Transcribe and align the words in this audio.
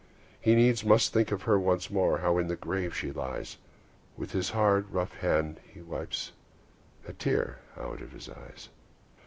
He 0.41 0.55
needs 0.55 0.83
must 0.83 1.13
think 1.13 1.31
of 1.31 1.43
her 1.43 1.59
once 1.59 1.91
more, 1.91 2.17
How 2.17 2.39
in 2.39 2.47
the 2.47 2.55
grave 2.55 2.97
she 2.97 3.11
lies; 3.11 3.57
And 4.13 4.19
with 4.21 4.31
his 4.31 4.49
hard, 4.49 4.89
rough 4.89 5.13
hand 5.17 5.59
he 5.63 5.79
wipes 5.79 6.31
A 7.07 7.13
tear 7.13 7.59
out 7.77 8.01
of 8.01 8.11
his 8.11 8.27
eyes. 8.27 8.69